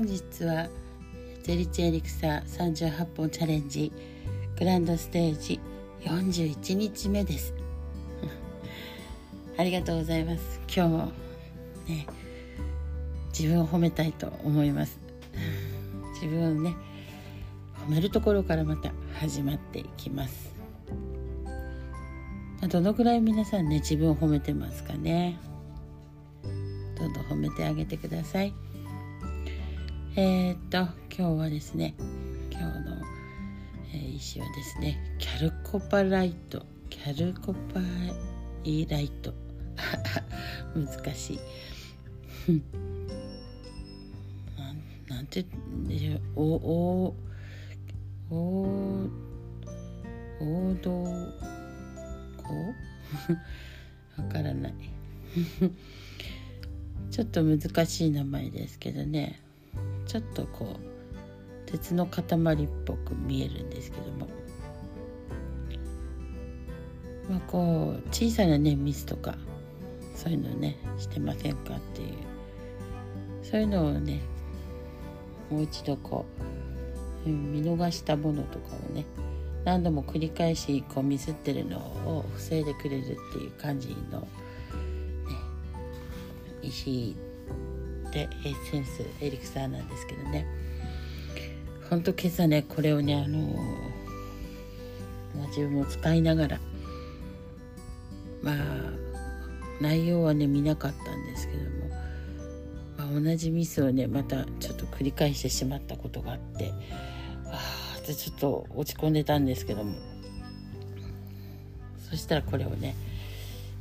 [0.00, 0.66] 本日は
[1.42, 3.92] ゼリチエリクサ38本チャレンジ
[4.58, 5.60] グランドステージ
[6.00, 7.52] 41日目です。
[9.58, 10.58] ありがとうございます。
[10.74, 11.12] 今日も
[11.86, 12.06] ね
[13.38, 14.98] 自分を褒めたいと思います。
[16.18, 16.74] 自分をね
[17.86, 20.54] 褒めるところからまた始まっていきます。
[22.70, 25.38] どのぐらい皆さんね自分を褒めてますかね。
[26.98, 28.54] どんどん褒めてあげてください。
[30.16, 30.78] えー、っと
[31.16, 31.94] 今日はですね
[32.50, 32.96] 今日の、
[33.94, 37.80] えー、石はですねキャルコパライトキャルコパ
[38.64, 39.32] イライト。
[40.74, 41.40] 難しい。
[44.58, 45.46] なんなんて
[45.86, 47.14] でしょおお
[48.30, 48.34] お
[50.40, 50.90] 王道
[52.36, 52.74] こ？
[54.18, 54.74] う わからない。
[57.10, 59.40] ちょっと難しい名前ですけどね。
[60.10, 64.26] ちょっとこう鉄の塊っぽく見えるんですけども。
[67.28, 69.36] まあこう小さなねミスとか
[70.16, 72.08] そういうのねしてませんかっていう。
[73.44, 74.20] そういうのをね
[75.48, 76.24] もう一度こ
[77.24, 79.04] う見逃したものとかをね
[79.64, 84.26] 何度も繰り返しこうミスってるのを防いでくれるっていう感じの、ね、
[86.62, 87.14] 石
[88.10, 90.46] でエッセンスエリクサーなんですけどね。
[91.88, 93.38] ほんと今朝ねこれをねあの
[95.36, 96.60] まあ、自分も使いながら
[98.42, 98.56] まあ
[99.80, 101.70] 内容はね見なかったんですけども、
[103.12, 106.72] まあ、同じミスをねまたちょっと繰り返してしまったことがあって
[107.46, 107.60] あ
[107.96, 109.94] あってちょっと落ち込んでたんですけども。
[112.10, 112.96] そしたらこれをね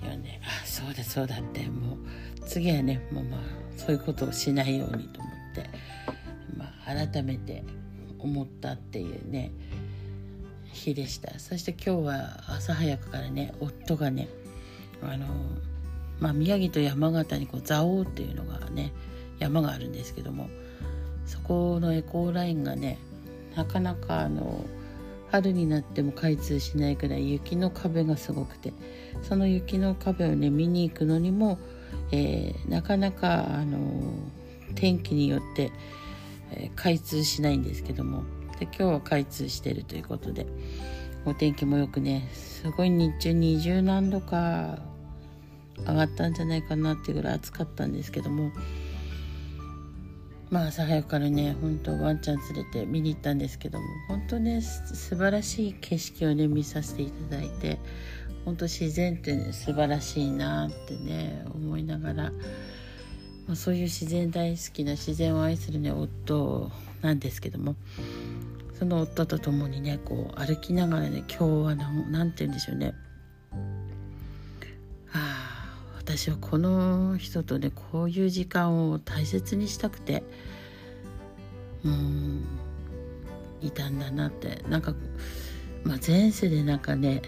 [0.00, 1.98] 読んであそうだそうだってもう
[2.44, 3.40] 次はねもうまあ
[3.76, 5.70] そういうことをしないようにと思って、
[6.56, 7.64] まあ、改めて
[8.18, 9.52] 思ったっていうね
[10.72, 11.38] 日でした。
[11.38, 14.28] そして今日は朝早くからね夫がね
[15.02, 15.26] あの、
[16.20, 18.92] まあ、宮城と山形にこう蔵王っていうのがね
[19.38, 20.48] 山があるんですけども
[21.26, 22.98] そこのエコーラインがね
[23.54, 24.64] なかなかあの
[25.30, 28.72] 春になっても開通しないくらい雪の壁がすごくて
[29.22, 31.58] その雪の壁をね見に行くのにも
[32.12, 33.78] えー、なかなか、あの
[34.74, 35.72] 天気によって、
[36.52, 38.24] えー、開通しないんですけども。
[38.58, 40.46] で今日は開通してるということで
[41.24, 44.78] お天気もよくねすごい日中20何度か
[45.80, 48.50] 上がったんじゃないかなっていうぐらい暑かったんですけども。
[50.48, 53.84] まあ朝早くからね本当ワンちゃん連れて見に行ったんですけども。
[54.08, 57.78] 本当ね素晴らしい景色をね見させていただいて
[58.46, 62.30] 本当自然って、素晴らしいなってね思いながら、
[63.46, 66.70] まあ、そういう自然大好きな自然を愛するね夫
[67.02, 67.74] なんですけども
[68.78, 72.94] その夫と共にねこう歩きながらね今日は何て言うんでしょうね。
[75.12, 80.22] ああ私はこの人とねこういう時間を大切にしたくて
[81.84, 82.44] うん
[83.60, 84.94] いたんだなってなんか
[85.86, 87.22] まあ、前世でなんかね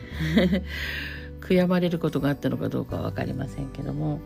[1.40, 4.20] 悔やまれることがあったのかどうかは分かりませんけども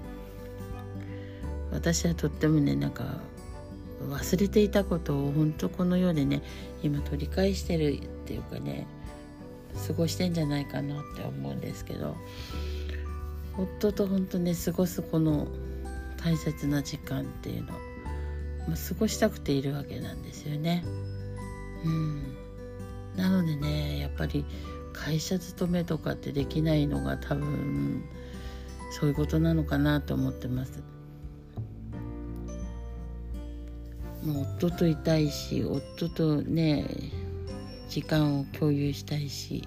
[1.71, 3.21] 私はとってもねなんか
[4.09, 6.43] 忘れていたことを本当この世でね
[6.83, 8.87] 今取り返してるっていうかね
[9.87, 12.17] 過ごしてんじゃないかなって思うんですけど
[13.59, 15.47] 夫と本当ね過ごすこの
[16.17, 17.73] 大切な時間っていうの、
[18.67, 20.85] ま、過ごしたくているわけなんですよね。
[21.85, 22.42] うん
[23.17, 24.45] なのでねやっぱり
[24.93, 28.05] 会社勤めとかってできないのが多分
[28.91, 30.83] そういうことなのかなと思ってます。
[34.23, 36.87] もう夫といたいし夫とね
[37.89, 39.67] 時間を共有したいし、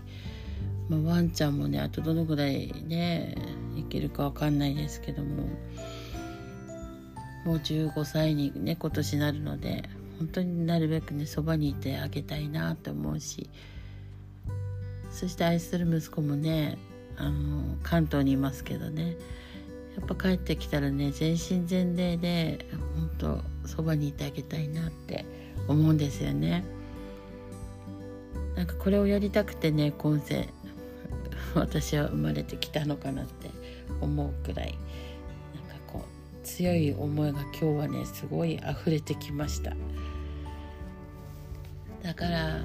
[0.88, 3.35] まあ、ワンちゃんもねあとどのぐらいね
[3.75, 5.43] いけるかわかんないですけども
[7.46, 9.84] もう15歳にね今年なるので
[10.20, 13.50] 本当になるべくねそばにいてあげたいなと思うし
[15.12, 16.78] そして愛する息子もね
[17.17, 19.16] あの関東にいますけどね
[19.97, 22.66] やっぱ帰ってきたらね全身全霊で
[22.96, 25.26] 本当そばにいてあげたいなって
[25.67, 26.64] 思うんですよね。
[28.56, 30.47] なんかこれをやりたくてね今世
[31.56, 33.50] 私は生まれてきたのかなって
[34.02, 34.78] 思うくらい
[35.56, 36.06] なんかこ
[36.44, 39.73] う強い思いが今日はねすごい溢れてきました。
[42.05, 42.59] だから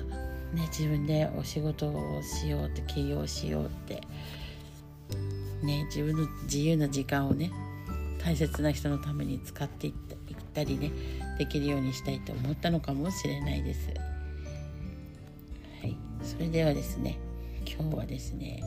[0.53, 4.03] ね自分でお仕事をしようって起業しようって
[5.63, 7.51] ね自分の自由な時間をね
[8.23, 10.11] 大切な人のために使っていって
[10.51, 10.91] ったりね
[11.39, 13.89] できるようにしたいと思ったのかもしれないです。
[15.81, 17.19] はい、それではですね
[17.65, 18.63] 今日はですね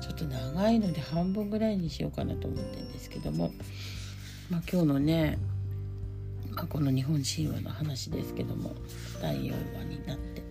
[0.00, 3.52] ちょっと長いので半分ぐらいにしようかなと思ってるんですけども、
[4.50, 5.38] まあ、今日のね、
[6.54, 8.72] まあ、この日本神話の話ですけども
[9.20, 10.42] 第4話になって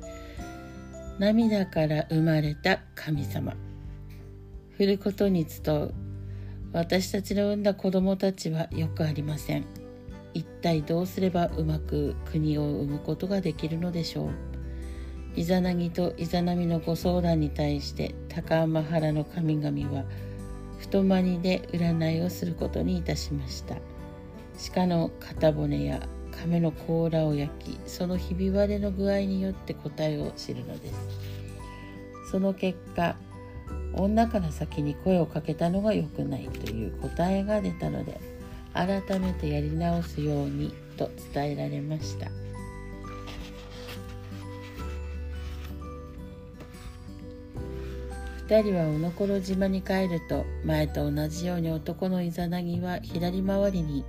[1.20, 3.56] 「涙から生まれた神様」
[4.78, 5.94] 「振ることに集う。
[6.74, 9.66] 私たちの産んだ子供たちはよくありません」
[10.34, 14.30] 一体どうすればうまく国を生むことができるのでしょう。
[15.36, 20.04] イザナギとイザナミのご相談に対して高天原の神々は
[20.80, 23.76] 太まにで占いをすることにいたしました。
[24.70, 31.00] 鹿の肩骨や亀の甲羅を焼きそのひび割れの具合によって答えを知るのです。
[32.32, 33.16] その結果
[33.94, 38.22] 女から先に声をかけたのが良くないという答えが出たので
[38.74, 42.28] 改めてやり直すようにと伝えられました。
[48.48, 54.04] 2人はおのころ島に帰ると前と同じように男のイザナギは左回りに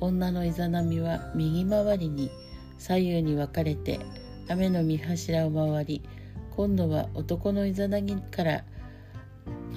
[0.00, 2.30] 女のイザナミは右回りに
[2.78, 4.00] 左右に分かれて
[4.48, 6.02] 雨の見柱を回り
[6.50, 8.64] 今度は男のイザナギから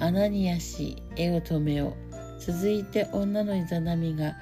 [0.00, 1.96] 穴に足絵を止めよ
[2.38, 4.36] 続いて女のイザナミが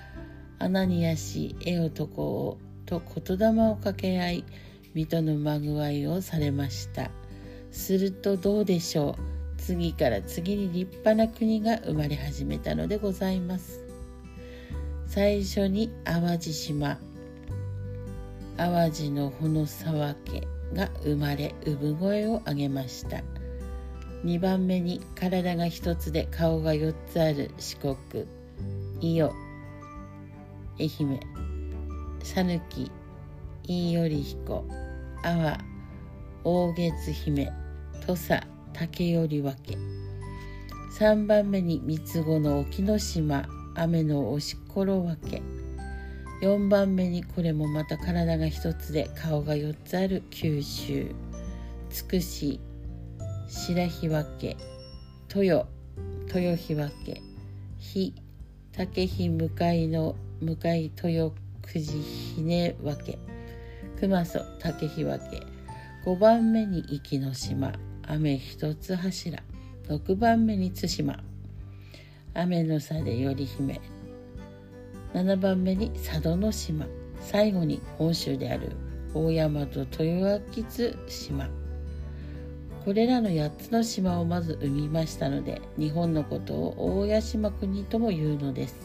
[0.58, 4.44] 穴に足絵を解こうと言霊を掛け合い
[4.94, 7.10] 水戸のまぐわいをされました。
[7.70, 9.60] するとどうでしょう。
[9.60, 13.79] 次から次に立派な国が生まれ始めたのでございます。
[15.12, 16.96] 最初に淡路島
[18.56, 23.20] 淡路の穂沢家が生まれ産声を上げました。
[24.24, 27.96] 2番目に体が1つで顔が4つある四国
[29.00, 29.32] 伊予
[30.78, 31.20] 愛媛
[32.22, 32.92] 讃岐
[33.66, 34.64] 飯頼彦
[35.24, 35.58] 阿波
[36.44, 37.50] 大月姫
[38.06, 38.40] 土佐
[38.72, 39.76] 竹頼分け。
[41.00, 45.42] 3番目に三つ子の沖ノ島雨の押しころ分け。
[46.42, 51.14] 4番目にこれもまた体が1つで顔が4つある九州。
[51.90, 52.60] つくし
[53.48, 54.56] 白日分け。
[55.34, 55.66] 豊
[56.28, 57.20] 豊日分け。
[57.78, 58.14] 日
[58.72, 62.00] 竹日向かいの向かい豊久慈
[62.36, 63.18] ひね分け。
[63.98, 65.42] 熊曽竹日分け。
[66.06, 67.72] 5番目に壱岐の島。
[68.06, 69.42] 雨一つ柱。
[69.88, 71.29] 6番目に対馬。
[72.34, 73.80] 雨の差で頼姫。
[75.14, 76.86] 7番目に佐渡の島。
[77.20, 78.72] 最後に本州である
[79.14, 81.48] 大山と豊明津島。
[82.84, 88.76] これらの8つの島をまず生みましたので日本のことを大屋島国とも言うのです。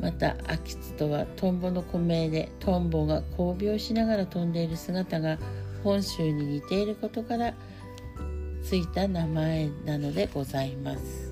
[0.00, 5.38] また秋津とはトンボの古名でトンボが交尾をしながら飛んでいる姿が
[5.82, 7.54] 本州に似ていることから
[8.62, 11.31] ついた名前なのでございます。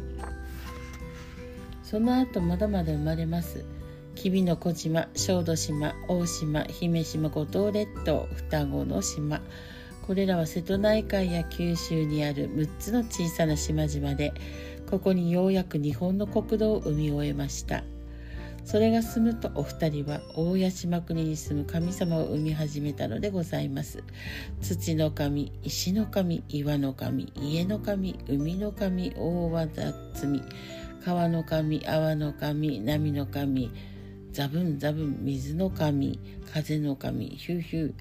[1.90, 3.64] その後まだまだ生まれます。
[4.14, 9.40] 吉備の小島小豆島大島姫島五島列島双子の島。
[10.06, 14.32] これらは瀬戸内海や九州にある6つの小さな島々で
[14.88, 17.82] ここにようやく日本の国土を生み終えました。
[18.64, 24.04] それが済むとお二人は大屋島国に住む神様を生み始めたのでございます。
[24.60, 30.40] 土の神石の神岩の神家の神海の神大和田積
[31.04, 33.70] 川の神泡の神波の神
[34.32, 36.18] ザブンザブン水の神
[36.52, 37.94] 風の神ヒューヒュー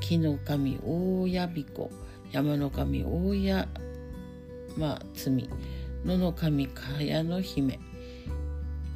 [0.00, 1.90] 木の神大谷彦
[2.32, 3.88] 山の神大谷
[4.76, 5.48] ま罪
[6.04, 7.78] 野の神茅の姫。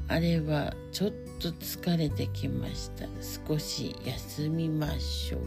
[0.09, 3.07] あれはちょっと疲れてきました。
[3.49, 5.41] 少し休みましょう。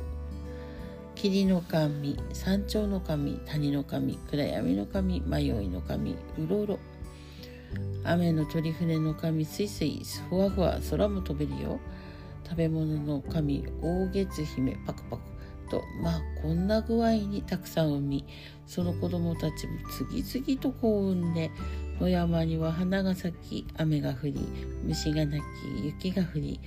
[1.15, 6.79] 霧の神山頂の神谷の神暗闇の神迷いの神うろろ。
[8.03, 11.79] 雨の鳥船の神すいすいふわふわ空も飛べるよ。
[12.43, 15.36] 食べ物の神大月姫パクパク。
[15.69, 18.25] とまあこんな具合にたくさん産み
[18.67, 21.51] その子供たちも次々とこう産んで
[22.00, 24.36] 野山には花が咲き雨が降り
[24.84, 25.43] 虫が鳴き
[25.86, 26.60] 雪が降り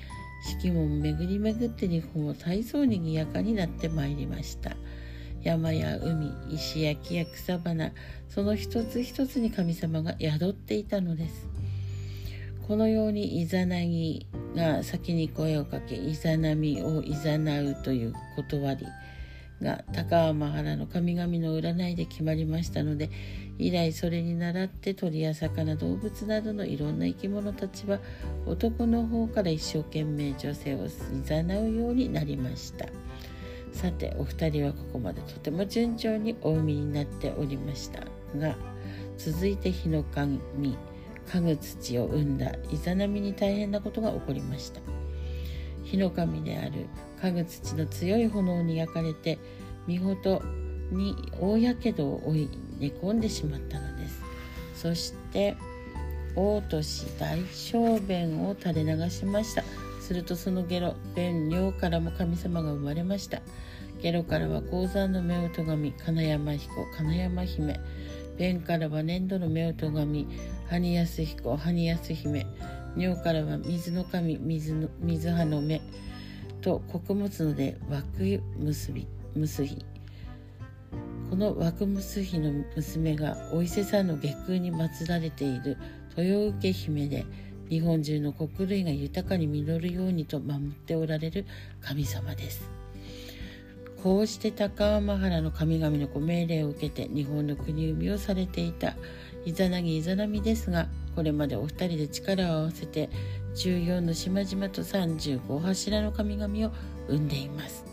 [0.43, 4.77] 四季も巡り巡って日本は大層にぎやかになってまいりました。
[5.43, 7.93] 山や海石焼きや草花
[8.29, 11.49] その一つ一つに神様が宿っていたのです。
[12.69, 18.87] このようにイザナギが先に声をかけイザナミをいざなうという断り
[19.63, 23.11] が高天原の神々の占いで決まりましたので
[23.59, 28.01] 以来それに倣って鳥や魚動物などのいろんな生き物たちは
[28.45, 30.87] 男の方から一生懸命女性を
[31.29, 32.87] 誘うようになりました。
[33.73, 38.01] さてお二人はここまでとても順調にお産みになっておりました。
[38.39, 38.57] が
[39.17, 40.39] 続いて日の神
[41.33, 44.81] 家具土を生んだイザナミに大変なことが起こりました。
[45.85, 46.87] 火の神である
[47.23, 49.39] 家具土の強い炎に焼かれて
[49.87, 50.43] 見事
[50.91, 52.49] に大やけどを負い
[52.79, 54.23] 寝込んでしまったのです。
[54.75, 55.57] そして
[56.37, 59.65] 嘔吐し大小便を垂れ流しました。
[60.09, 63.43] するとそのゲロ便尿からも神様が生まれました。
[64.01, 67.79] ゲロからは鉱山の目をとがみ金山彦金山姫。
[68.39, 70.27] 便からは粘土の目をとがみ
[70.71, 72.47] 埴安彦埴安姫。
[72.97, 75.83] 尿からは水の神水の水葉の目。
[76.63, 79.85] と穀物ので枠結び結び
[81.29, 85.77] この枠結びの娘がお伊勢さんの下空に祀られている
[86.17, 87.27] 豊受姫で
[87.71, 91.47] 日本中の国類が豊かに実るようにと守っておられる
[91.81, 92.71] 神様です。
[94.03, 98.95] こうして高天原の神々のご命令を受けて日本の国生みをされていた
[99.45, 103.11] イザナギイザナミですがこれまでお二人で力を合わせて
[103.57, 106.71] 14の島々と35柱の神々を
[107.09, 107.85] 生んでいます。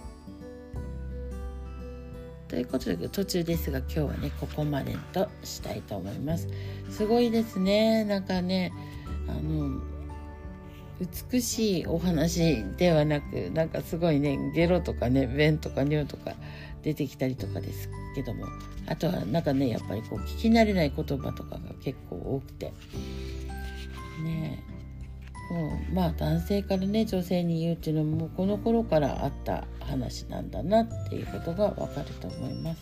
[2.47, 6.47] ということで途中ですが今日はねここまでとしたいと思います。
[6.91, 8.05] すごいですね。
[8.05, 8.71] なんかね
[9.27, 9.81] あの
[11.31, 16.33] 美しいお話ではなくなんかすごいねゲロとかね便とか尿とか
[16.83, 18.45] 出てきたりとかですけども
[18.87, 22.73] あとはなんかねやっぱりこう聞き慣れない言葉とかが結構多くて
[24.23, 24.63] ね
[25.51, 32.81] もうまあ男性からね女性に言うっていうのもこの頃からあった話なんだなっていうことがわかると思います。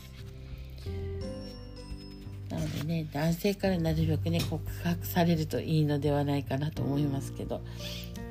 [2.54, 7.62] なのでね男性からなるべくね告白されるといいのではないかなと思いますけど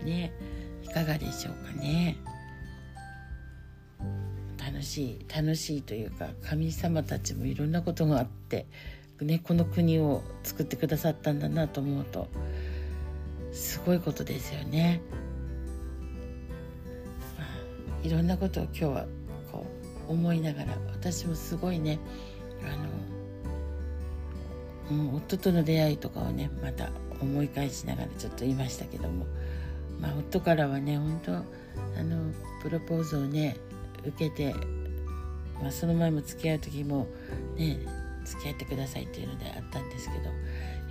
[0.04, 0.32] ね
[0.84, 2.16] いかがでしょうかね。
[4.58, 8.66] 楽しい楽しいというか神様たちもいろんなことがあって、
[9.20, 12.28] ね、この国を作ってくださったんだなと思うと
[13.52, 15.00] すごいことですよね。
[17.38, 19.06] まあ、いろんなことを今日は
[19.50, 19.66] こ
[20.08, 21.98] う思いながら私もすごいね
[22.64, 22.88] あの、
[24.90, 29.26] うん、夫との出会いとかをねまた思い返しながらちょっと言いましたけども、
[30.00, 31.42] まあ、夫からはね本当あ
[32.02, 33.56] のプロポーズをね
[34.04, 34.54] 受けて、
[35.60, 37.06] まあ、その前も付き合う時も
[37.56, 37.78] ね
[38.24, 40.30] 付き合ってくださいっていうのであったんですけどや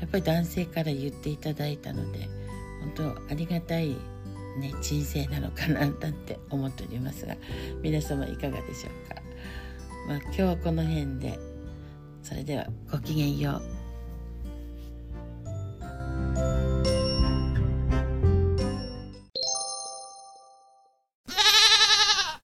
[0.06, 2.30] っぱり男性から言っていただいたので
[2.96, 3.90] 本当ありがたい
[4.60, 7.36] ね人生なのかななんて思っておりますが
[7.82, 9.22] 皆様いかがでしょうか、
[10.08, 11.40] まあ、今日はこの辺で
[12.24, 13.81] それではごきげんよう。